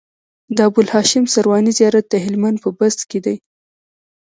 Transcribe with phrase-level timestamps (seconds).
[0.55, 3.35] د ابوالهاشم سرواني زيارت د هلمند په بست کی دی